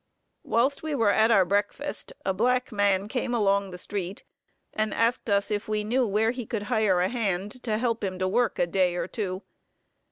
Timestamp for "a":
2.25-2.33, 7.01-7.07, 8.57-8.65